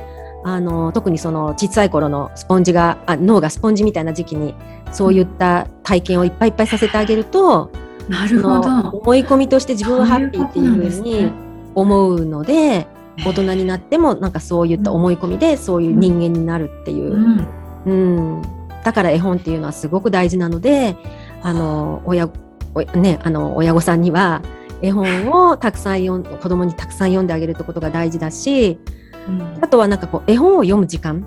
[0.43, 4.55] あの特にその小さい頃のスポンジがあ脳がスポンジみたいな時期に
[4.91, 7.69] そういった体験をいっぱいいっぱいさせてあげると、
[8.07, 8.97] なるほど。
[8.97, 11.31] 思い込みとして自分はハッピーっていうふうに
[11.75, 12.87] 思うので
[13.25, 17.13] 大人になってもなんかそういった思い込みでそういう人間になるっていう。
[17.13, 17.47] う、ん。
[17.85, 17.91] う
[18.39, 18.41] ん。
[18.83, 20.95] だから絵本っていうのはすごく大事なので
[21.41, 22.29] あの親
[22.73, 24.41] おね、あの親御さんには
[24.81, 28.79] 絵本をたくさん読ん子供にたくさん読んであげるってことが大事だし
[29.27, 29.59] うん。
[29.61, 31.25] あとはなんかこう絵本を読む時間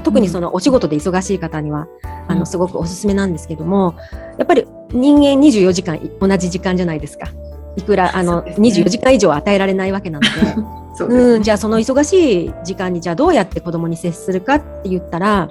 [0.00, 1.86] 特にそのお仕事で忙しい方には、
[2.28, 2.38] あうん。
[2.40, 3.94] のすごくおすすめなんですけども
[4.38, 7.28] やっぱり人間24時間同じ時間じゃないですか。
[7.76, 8.54] いくらあの、ね。
[8.58, 10.28] 24時間以上与えられないわけなので、
[10.94, 11.14] そうね。
[11.16, 15.48] うん、じゃあその忙しい時間にじゃあどうやって子供に接するかって言ったら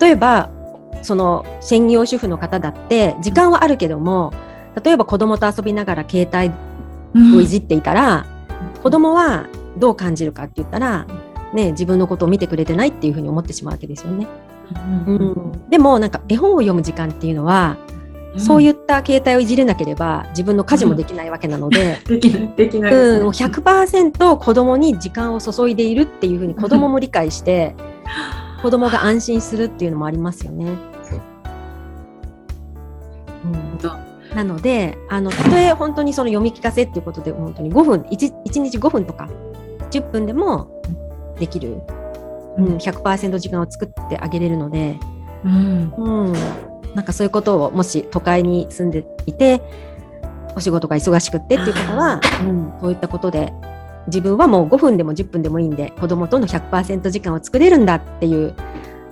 [0.00, 0.50] 例えば
[1.02, 4.32] その専業主婦の方だって時間はあるけども
[4.82, 6.52] 例えば子供と遊びながら携帯
[7.36, 8.24] をいじっていたら、
[8.82, 11.06] 子供はどう感じるかって言ったら、
[11.54, 14.26] ね、自分のことを見てくれてないっていうふうに思ってしまうわけですよね。
[15.06, 17.76] うんうんでもなんか絵本を読む時間っていうのは、
[18.36, 23.18] そういうった携帯をいじれなければ自分の家事もできないわけなので、できないできないですね。
[23.18, 27.74] うん、もう100%子供に時間を注いでいるっていうふうに子供も理解して、
[28.62, 30.66] 子供が安心するっていうのもありますよね。
[33.44, 33.48] う。
[33.76, 33.78] ん。
[33.78, 33.90] と
[34.34, 39.28] なので、あの、たとえ本当にその読み聞かせっていうことで、本当に5分、1, 1日5分とか
[39.90, 40.81] 10分でも
[41.42, 41.82] できる、
[42.56, 44.96] うん、100%時間を作ってあげれるので、
[45.44, 45.92] うん。
[45.96, 46.32] うん、
[46.94, 49.60] なんかそういうことをもし都会に住んでいて
[50.54, 53.52] お仕事が忙しくってっていう方は、 うん、そういったことで
[54.06, 58.54] 自分はもう5分でも10分でもいいんで子供との100%時間を作れるんだっていう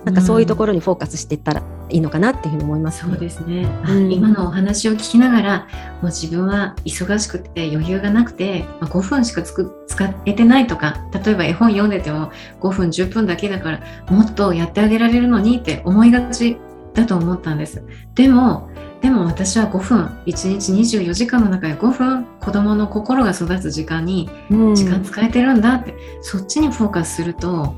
[0.05, 4.11] なんかそういうところにフォーカスしていったらいいのかなっていうふうに思います、そうですね、うん。
[4.11, 5.67] 今のお話を聞きながら
[6.01, 16.57] もう自分は忙しくて余裕がなくて、まあ、5分しかつく使えてないとか例えば絵本読んでても5分10分だけだからもっとやってあげられるのにって思いがち
[16.93, 17.83] だと思ったんです。
[18.15, 18.69] でも
[19.01, 24.75] でも私は5分1日24時間の中で5分子どもの心が育つ時間にうん。
[24.75, 27.75] 時間使えてるんだって、そっちにフォーカスすると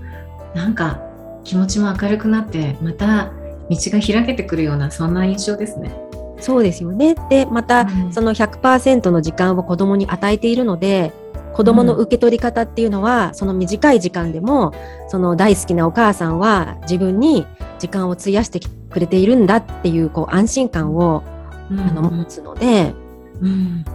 [0.54, 1.02] なんか
[1.44, 3.32] 気持ちも明るくなってまた
[3.70, 5.96] 道が開けてくるようなそんな印象ですね。
[6.40, 7.16] そうですよね。
[7.30, 11.14] で、また、うんその100%の時間を子供に与えているので、
[11.54, 14.74] 子供の受け取り方っていうのは、その短い時間でも、
[15.08, 17.46] その大好きなお母さんは自分に
[17.80, 21.24] 時間を費やしてくれているんだっていう、こう、安心感を、
[21.72, 22.94] うんあの持つので、
[23.40, 23.86] うんうん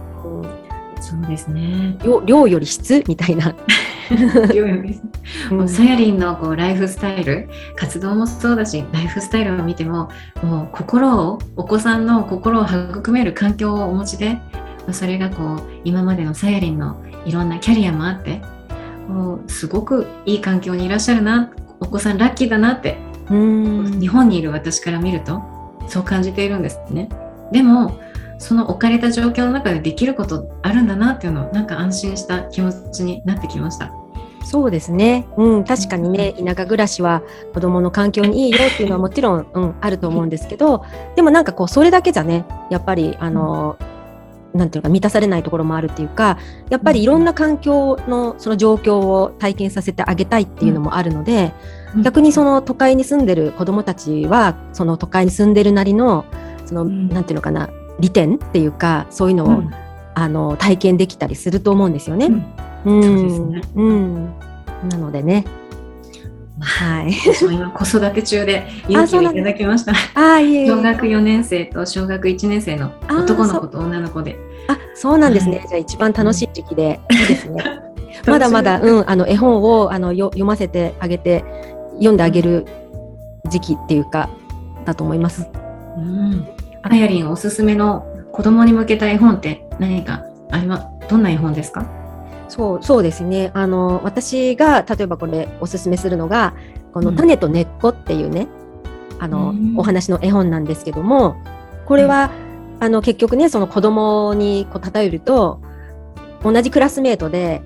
[1.01, 1.97] そうですね。
[2.03, 3.55] 量量より質みたいな。
[5.51, 10.09] もうさやりんのこうライフスタイル活動もそうだしライフスタイルを見ても
[10.43, 14.41] もう心をお子さんの心を育める環境をお持ちでま
[14.89, 18.41] あそれがこう今までのさやりんのいろんなキャリアもあって
[19.07, 22.97] こうすごくいい環境にいらっしゃるなお子さんラッキーだなって
[23.29, 25.41] うん日本にいる私から見ると
[25.87, 27.09] そう感じているんですね。
[27.51, 27.99] でも
[28.39, 33.91] その置かれた状況の中でできることあるんだなっていうのをなんか安心した気持ちになってきました。
[34.43, 35.27] そうですね。
[35.37, 37.21] うん、確かにね、田舎暮らしは
[37.53, 43.77] 子供の環境にいいよっていうのはもちろん、うん、あると思うんですけど、でもなんかこう、それだけじゃね、やっぱり、あの、
[44.53, 46.37] なんていうか満たされないところもあるっていうか、
[46.69, 51.53] やっぱりいろんな環境のその状況を体験させてあげたいっていうのもあるので、
[52.03, 56.25] 逆にその都会に住んでる子供たちは、その都会に住んでるなりの、
[56.65, 59.71] その、うんなんていうのかな、利点っていうか、そういうのを、うん
[60.15, 62.25] あの体験できたりすると思うんですよね。
[62.25, 64.25] うんそうですねうん。
[64.89, 65.45] なのでね。
[66.59, 67.13] はい。
[67.13, 69.93] 私も今子育て中で勇気をいただきました。
[70.15, 70.67] ああ、いえ。
[70.67, 74.37] 小学4年生と小学1年生の男の子と女の子で。
[74.67, 75.59] あ、そうなんですね。
[75.59, 77.63] はじゃあ一番楽しい時期で、いいですね。
[78.27, 81.45] まだまだ、うん、あの絵本をあのよ読ませてあげて、
[81.93, 82.65] 読んであげる
[83.49, 84.29] 時期っていうか、
[84.85, 85.47] だと思います。
[85.97, 86.47] うん。
[86.81, 91.98] あやりんおすすめの子供に向けた絵本って何かありまどんな絵本ですか？
[92.49, 93.51] そう、そうですね。
[93.53, 96.53] あの、私が、例えばこれおすすめするのが、
[96.93, 98.47] このうん種と根っこっていうね、
[99.19, 101.37] あの、うんお話の絵本なんですけども、
[101.85, 102.31] これは、
[102.79, 105.61] あの、結局ね、その子供にこう例えると、
[106.43, 107.61] 同じクラスメートで、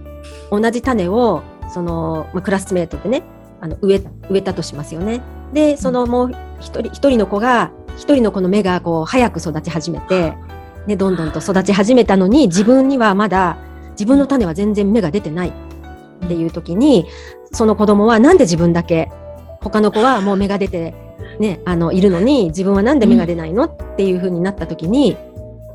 [0.52, 1.44] 同じ種を、
[1.74, 3.24] その、まあ、クラスメートでね、
[3.62, 5.22] あの、植え、植えたとしますよね。
[5.54, 10.34] で、そのもう一人、一人の子が、一人の子の芽がこう、早く育ち始めて、
[10.88, 13.58] ね、どんどんと育ち始めたのに、自分にはまだ、
[13.94, 15.54] 自分の種は全然芽が出てない。
[16.26, 17.06] っていう時に、
[17.52, 19.12] その子供はなんで自分だけ、
[19.62, 20.94] 他の子はもう芽が出て、
[21.40, 23.66] ね、あの、いるのに、自分はなんで芽が出ないの？
[23.66, 25.18] っていう風になった時に、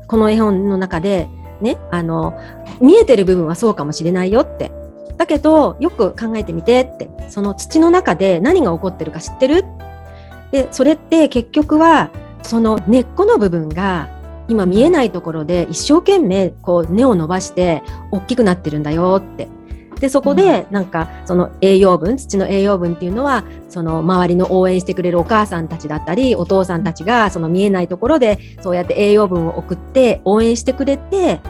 [0.07, 1.27] この絵本の中で、
[1.61, 2.33] ね、あの、
[2.81, 4.71] 見えてる部分はそうかもしれないよって。
[5.17, 9.65] だけど、よく考えてみてって、その土の中で何が起こってるか知ってる？
[10.51, 12.09] で、それって結局は、
[12.41, 14.09] その根っこの部分が、
[14.49, 19.47] 今見えないところで一生懸命こう根を伸ばして大きくなってるんだよって。
[19.99, 31.41] で、そこでなんかその栄養分、土の栄養分っていうのは、その周りの応援してくれるお母さんたちだったり、お父さんたちがその見えないところでそうやって栄養分を送って応援してくれて、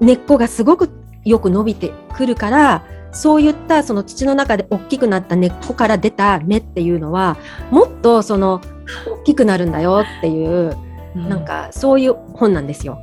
[0.00, 0.90] 根っこがすごく
[1.24, 7.36] よく伸びてくるから、そういったその土の中で大きくなった根っこから出た芽っていうのは、
[7.70, 8.60] もっとその
[9.06, 10.76] 大きくなるんだよっていう、
[11.14, 13.00] なんかそういう本なんですよ。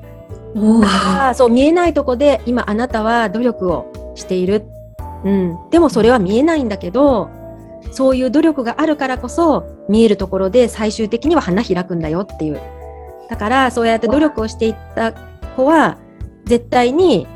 [0.56, 4.66] おーだからそう見えないとこで今あなたは努力をしている。
[5.24, 5.58] うん。
[5.70, 7.30] でもそれは見えないんだけど、
[7.92, 12.60] そういう努力があるからこそ見えるところで最終的には花開くんだよっていう。
[13.30, 15.14] だからそうやって努力をしていった
[15.56, 15.98] 子は
[16.46, 17.28] 絶対に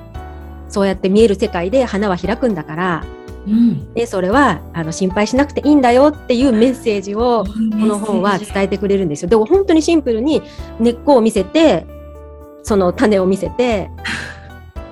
[0.67, 3.03] そうやって見える世界で花は開くんだから、
[3.49, 9.29] うんでそれはあの心配しなくていいんだよっていうメッセージをこの本は伝えてくれるんですよ。
[9.29, 10.41] でも本当にシンプルに
[10.79, 11.85] 根っこを見せて、
[12.63, 13.89] その種を見せて、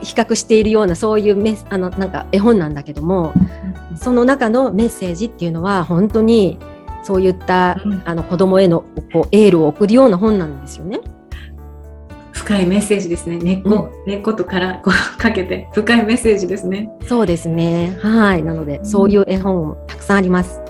[0.01, 3.33] 比較しているようなそういうメスあのなんか絵本なんだけども、
[3.95, 6.57] その中のメッセージっていうのは本当に
[7.03, 8.83] そういった、うんあの子供への
[9.13, 10.99] こうエールを送るような本なんですよね。
[12.47, 13.39] 深いメッセージですね。
[13.39, 16.89] 根っこ、根っことからこうかけて深いメッセージですね。
[17.05, 17.97] そうですね。
[18.01, 18.43] はい。
[18.43, 20.61] なので、んそういう絵本もたくさんあります。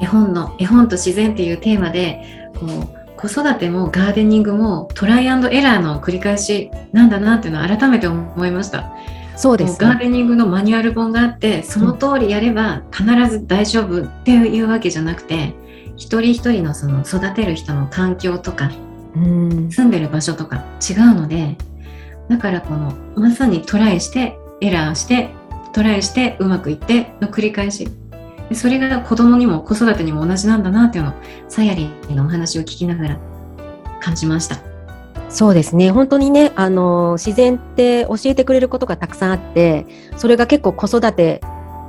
[0.00, 2.22] 絵本の絵本と自然っていうテーマで
[2.54, 8.92] こう子育てもガーデニングもトライアンドエラーの繰り返しなんだなっていうのを改めて思いました。
[9.34, 15.54] そうです、ガーデニングのマニュアル本があってその通りやれば必ず大丈夫っていうわけじゃなくて
[15.96, 18.70] 一人一人のその育てる人の環境とか
[19.16, 19.70] うん。
[19.70, 21.56] 住んでる場所とか違うので
[22.28, 25.30] だからこのまさにトライしてエラーして
[25.72, 27.88] トライしてうまくいっての繰り返し。
[28.48, 31.14] でそれが子供にも子育てにも同じなんだなっていうのを
[31.48, 33.18] さやりのお話を聞きながら
[34.00, 34.58] 感じました。
[35.28, 35.90] そうですね。
[35.90, 39.84] 本当にねあの自然って教えてくれることがたくさんあって
[40.16, 41.40] それが結構子育て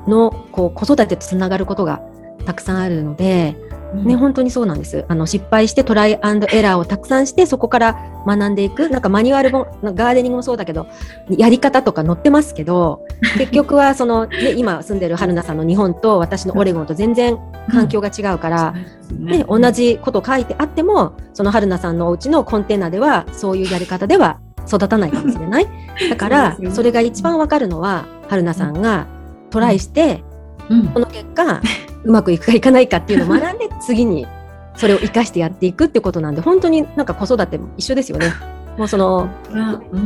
[0.08, 2.02] のこう子育てとつながることが
[2.46, 3.56] たくさんあるので、
[3.94, 5.06] ね、本当にそうなんです。
[5.08, 8.90] あの失敗してトライアンドエラーをたくさんしてそこから学んでいく。
[8.90, 10.88] なんかマニュアル本ガーデニングもそうだけど
[11.30, 13.06] やり方とか載ってますけど
[13.38, 17.38] 結局はその、ね、今住んでる春菜さんの日本と私のオレゴンと全然
[17.70, 18.74] 環境が違うから、
[19.18, 25.68] ね、同じこと書いてあってもその春菜さんのお家のコンテナではそういうやり方では育たないかもしれない。
[26.10, 29.08] だからそれが一番わかるのは春菜さんが
[29.50, 30.24] トライして
[30.70, 30.88] うん。
[30.88, 31.62] この結果
[32.08, 34.26] うまくいくかいかないかっていうのを学んで次に
[34.76, 38.32] それを生かしてやっていくってことなんで本当になんか子育ても一緒ですよね。
[38.78, 39.60] もうそのうん。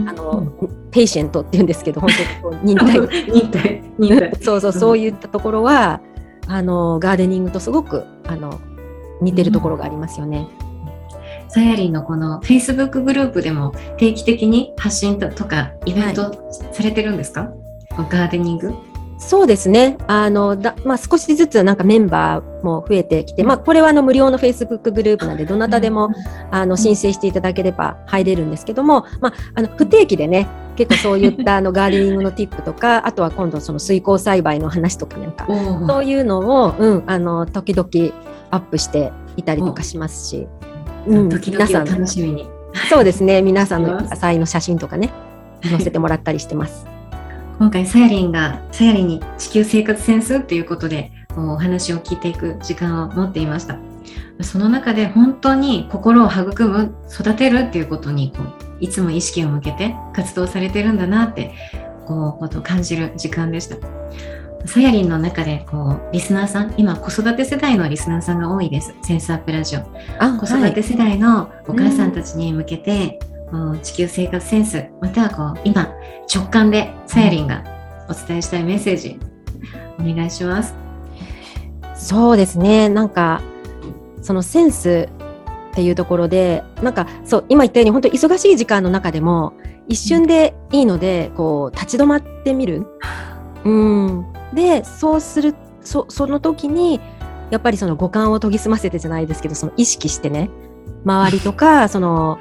[0.09, 0.47] あの、
[0.91, 2.09] patient って言うんですけど本
[2.41, 2.99] 当にこう忍耐。
[3.29, 3.83] 忍耐。
[3.99, 4.31] 忍耐。
[4.41, 5.99] そうそうそういったところは
[6.47, 8.59] あのガーデニングとすごくあの
[9.21, 10.47] 似てるところがありますよね。
[11.49, 16.33] さやりんのこの Facebook グループでも定期的に発信ととかイベント
[16.71, 17.51] されてるんですか、
[18.09, 18.73] ガーデニング？
[19.21, 19.97] そうですね。
[20.07, 26.09] あの、だまあ、少しずつなんかメンバーも増えてきて、まあ、これはあの無料の Facebook グループなんで、どなたでも、
[26.49, 35.45] あの申請していただければ入れるんですけども、まあ、あの不定期でね、結構そういったあの ガーデニングのティップとか、あとは今度その水耕栽培の話とかなんか、
[35.87, 37.87] そういうのを、うん、あの、時々
[38.49, 40.47] アップしていたりとかしますし、
[41.05, 42.49] うん、時々を皆さん、楽しみに。
[42.89, 45.11] そうですね、皆さんの野菜の写真とかね、
[45.61, 46.87] 載せてもらったりしてます。
[47.61, 53.77] 今回さやりんがさやりんに地球生活センスっていうことでお話を聞いていく時間を持っていました。
[54.41, 58.47] その中で本当に心を育む育てるっていうことにこう
[58.79, 61.53] いつも意識を向けて活動されてるんだなって
[62.07, 63.75] こうことを感じる時間でした。
[64.65, 68.95] さやりんの中でこうリスナーさん今子育て世代のリスナーさんが多いです。
[69.03, 69.81] センスアップラジオ。
[70.17, 73.30] あ子育て世代のお母さんたちに向けて、こう
[73.81, 75.93] 地球生活センスまたはこう今
[76.33, 77.63] 直感でさやりんが
[78.09, 79.19] お伝えしたいメッセージ
[79.99, 80.75] お願いします。
[81.95, 83.41] そうですねなんか
[84.21, 85.09] そのセンス
[85.71, 89.53] っていうところでなんかそう今言ったように本当に忙しい時間の中でも
[89.87, 92.87] 一瞬でいいのでこう立ち止まってみる。
[93.63, 96.99] うん、でそうするそその時に
[97.51, 100.49] やっぱりその五感を研ぎ澄ませてじゃないですけどその意識してね
[101.05, 102.39] 周りとかその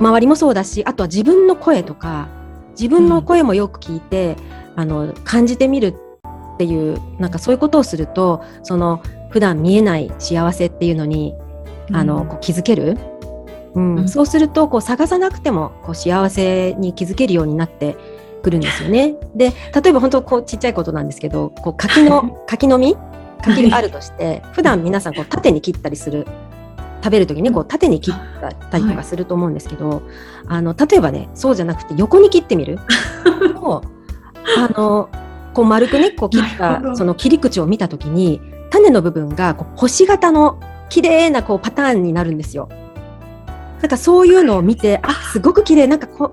[0.00, 2.28] 周りもそうだしあとは自分の声とか
[2.72, 4.36] 自分の声もよく聞いて、
[4.76, 5.96] あの感じてみる
[6.54, 11.34] っていうなんかそういうことをするとその普段見えない幸せっていうのに
[11.92, 12.96] あの、こう気づける、
[13.74, 13.96] うん。
[13.96, 14.08] うん。
[14.08, 17.96] そうするとこう探さなくてもこう幸せに気づけるようになって
[18.42, 19.16] くるんですよね。
[19.34, 22.96] で例えば本当こうちっちゃいことなんですけどこう柿の 柿の実？
[23.42, 26.26] 柿があるとして普段皆さんこう縦に切ったりする
[27.02, 28.14] 食べる時にこう縦に切っ
[28.70, 30.02] たりとかすると思うんですけど、
[30.46, 32.78] あの例えばねそうじゃなくて横に切ってみる。
[33.54, 33.82] と
[34.56, 35.08] あの
[35.54, 38.40] こう丸くねこう切ったその切り口を見た時に
[38.70, 42.68] 種の部分がこう星型の綺麗なこうパターンになるんですよ。
[43.80, 46.32] なんかそういうのを見てあすごく綺麗なんかこ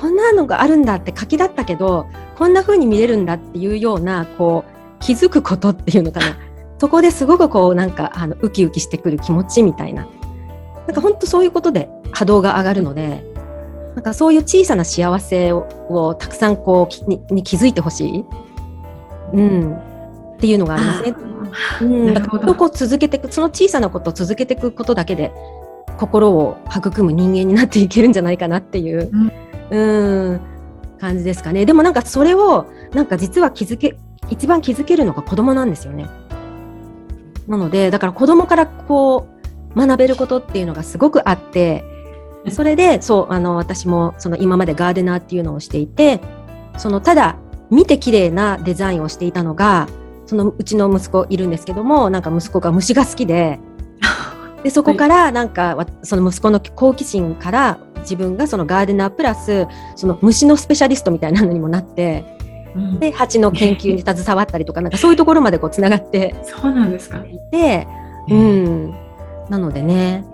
[0.00, 2.06] こんなのがあるんだって柿だったけど
[2.36, 6.36] こんな風に見れるんだっていうようなこう気づくことっていうのかな
[6.78, 10.06] そこですごくこうなんかあのウキウキしてくる気持ちみたいな。
[10.86, 13.24] なんか本当そういうことで波動が上がるので
[13.96, 18.24] なんかそういう小さな幸せををたくさんこうきにに気づいてほしい、
[19.32, 21.14] うん、っていうのがありますね。
[21.80, 25.32] うん、だからこう続けていくその小さなことを続けていくことだけで
[25.98, 29.10] 心を育む人間になっていけるんじゃないかなっていう、
[29.70, 30.40] うん、
[31.00, 31.64] 感じですかね。
[31.64, 33.96] でもなんかそれをなんか実は気づけ
[34.28, 36.06] 一番気づけるのが子供なんですよね。
[37.48, 39.28] なのでだから子供からこ
[39.74, 41.84] う学べることっていうのがすごくあって
[42.50, 46.20] それで そうあの私もその今までガーデナーっていうのをしていて
[46.76, 47.36] そのただ
[47.70, 49.88] 見て綺麗なデザインをしていたのが
[50.26, 53.58] そのうちの息子いるんですけどもなんか息子が虫が好きで
[54.62, 59.66] でそこからなんかわその息子の好奇心から自分がそのガーデナープラス
[59.96, 62.35] その虫のスペシャリストみたいなのにもなってうん
[62.98, 67.18] で蜂の研究に携わったりとかなんかそういうところまでこうつながってそうなんですか。
[67.18, 67.86] いて、
[68.28, 68.90] うん、
[69.48, 70.24] なのでね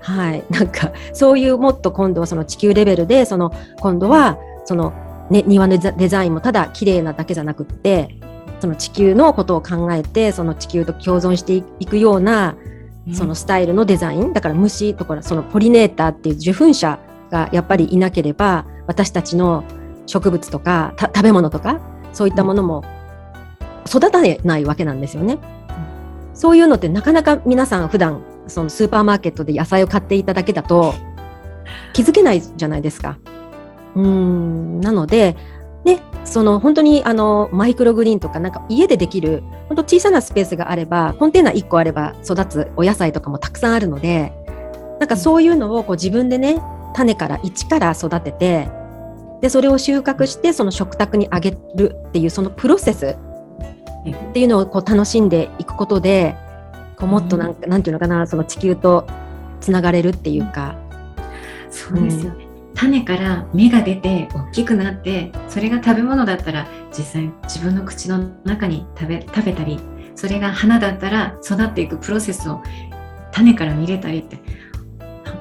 [0.00, 0.44] はい。
[0.50, 4.92] なんかそういうもっと今度はその地球レベルでその今度はその
[5.30, 8.16] ね、庭のデザインもただ綺麗なだけじゃなくって
[8.60, 12.54] その地球のことを考えてその地球と共存していくような
[13.12, 16.98] そのスタイルのデザインだから虫とかそのポリネーターっていう受粉者
[17.30, 19.64] がやっぱりいなければ私たちの
[20.12, 21.80] 植物とか食べ物とか
[22.12, 22.84] そういったものも
[23.86, 25.38] 育たないわけなんですよね。
[26.34, 30.94] そういうのってなかなか皆さん普段そのスーパーマーケットで野菜を買っていただけだと
[31.94, 33.18] 気づけないじゃないですか。
[33.94, 35.36] うんなので、
[35.84, 44.32] ね、その本当にあのマイクログリーンとかなんか家でできる本当小さなスペースがあればコンテナ1個あれば育つお野菜とかもたくさんあるので
[44.98, 46.62] なんかそういうのをこう自分でね
[46.94, 48.81] 種から一から育てて
[49.42, 53.16] でそれを収穫してその食卓にあげるっていうそのプロセス
[54.08, 56.36] っていうのをこう楽しんでいくことで
[56.96, 59.06] こうもっとなんか、うん、なんていうのかなその地球と
[59.60, 60.78] つながれるっていうか。
[61.70, 66.66] そうですよね、うん、種から芽が出て大きくなってそれが食べ物だったら
[66.96, 69.80] 実際自分の口の中に食べ食べたり
[70.14, 72.62] それが花だったら育っていくプロセスを
[73.32, 74.38] 種から見れたりって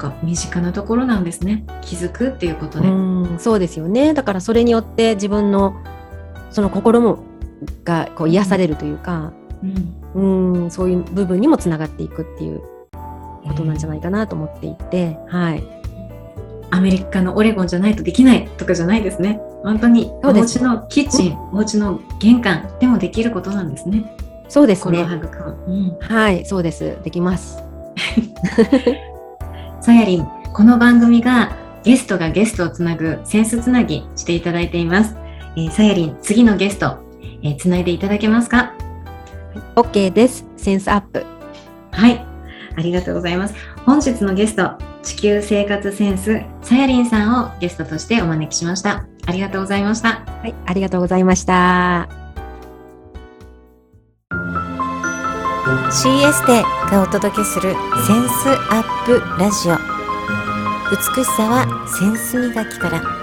[0.02, 1.64] か身近なところなんですね。
[1.82, 4.14] 気づくっていうことで、うそうですよね。
[4.14, 5.76] だからそれによって自分の
[6.50, 7.24] その心も
[7.84, 9.32] がこう癒されるというか、
[10.16, 10.72] うん、うん。
[10.72, 12.62] そういう部分にもつながっていくっていう
[13.44, 15.64] ことなんじゃないかなと思っていて、はい。
[16.74, 19.40] アメリカのオレゴンじゃないとできないとかじゃないですね。
[19.64, 24.16] 本当にお家のキッチン、お家の玄関でもできることなんですね。
[24.48, 25.02] そうですね。
[25.02, 26.98] うん、はい、そうです。
[27.04, 27.62] できます。
[29.82, 35.16] さやりん、この番組がゲストがゲストをつなぐセンスつなぎしていただいています。
[35.56, 37.00] えー、さやりん、次のゲスト、
[37.42, 38.76] えー、つないでいただけますか
[39.76, 40.46] ?OK です。
[40.56, 41.26] センスアップ。
[41.90, 42.24] はい。
[42.78, 43.56] ありがとうございます。
[43.84, 49.08] 本日のゲスト、地球生活センス、さやりんさんをゲストとしてお招きしました。
[49.26, 50.10] ありがとうございました。
[50.10, 52.21] はい、ありがとうございました。
[55.92, 59.78] CS でがお届けするセンスアップラジオ。
[60.92, 63.21] 美しさはセンス磨きから。